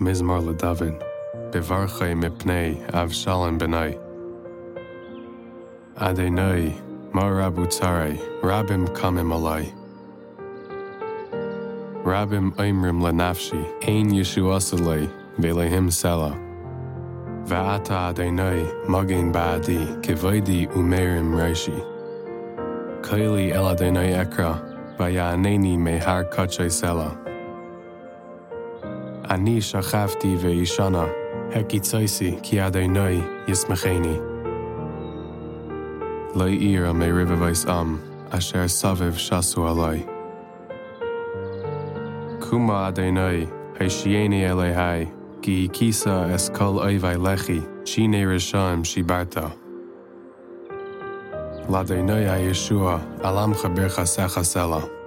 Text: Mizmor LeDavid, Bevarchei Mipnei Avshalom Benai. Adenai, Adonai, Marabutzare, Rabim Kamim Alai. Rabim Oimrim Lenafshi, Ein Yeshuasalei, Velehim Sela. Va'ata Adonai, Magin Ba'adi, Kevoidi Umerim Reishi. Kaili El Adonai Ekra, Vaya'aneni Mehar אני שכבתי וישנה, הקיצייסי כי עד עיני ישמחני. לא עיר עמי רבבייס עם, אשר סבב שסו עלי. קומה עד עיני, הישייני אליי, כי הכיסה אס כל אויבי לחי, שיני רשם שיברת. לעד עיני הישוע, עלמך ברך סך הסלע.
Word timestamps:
Mizmor 0.00 0.40
LeDavid, 0.40 1.02
Bevarchei 1.50 2.14
Mipnei 2.14 2.88
Avshalom 2.92 3.58
Benai. 3.58 3.98
Adenai, 5.96 6.70
Adonai, 6.70 6.80
Marabutzare, 7.10 8.16
Rabim 8.40 8.86
Kamim 8.96 9.32
Alai. 9.32 9.74
Rabim 12.04 12.54
Oimrim 12.54 13.00
Lenafshi, 13.00 13.60
Ein 13.88 14.10
Yeshuasalei, 14.12 15.12
Velehim 15.36 15.88
Sela. 15.90 16.32
Va'ata 17.48 18.10
Adonai, 18.14 18.86
Magin 18.86 19.32
Ba'adi, 19.32 20.00
Kevoidi 20.04 20.70
Umerim 20.74 21.34
Reishi. 21.34 21.76
Kaili 23.02 23.52
El 23.52 23.64
Adonai 23.64 24.12
Ekra, 24.24 24.96
Vaya'aneni 24.96 25.76
Mehar 25.76 26.30
אני 29.30 29.60
שכבתי 29.60 30.36
וישנה, 30.40 31.04
הקיצייסי 31.54 32.38
כי 32.42 32.60
עד 32.60 32.76
עיני 32.76 33.20
ישמחני. 33.48 34.16
לא 36.34 36.46
עיר 36.46 36.88
עמי 36.88 37.12
רבבייס 37.12 37.66
עם, 37.66 37.98
אשר 38.30 38.68
סבב 38.68 39.14
שסו 39.14 39.68
עלי. 39.68 40.02
קומה 42.40 42.86
עד 42.86 43.00
עיני, 43.00 43.46
הישייני 43.78 44.52
אליי, 44.52 45.06
כי 45.42 45.68
הכיסה 45.70 46.34
אס 46.34 46.48
כל 46.48 46.64
אויבי 46.64 47.14
לחי, 47.24 47.60
שיני 47.84 48.26
רשם 48.26 48.80
שיברת. 48.84 49.36
לעד 51.70 51.92
עיני 51.92 52.28
הישוע, 52.28 52.98
עלמך 53.22 53.68
ברך 53.74 54.04
סך 54.04 54.38
הסלע. 54.38 54.97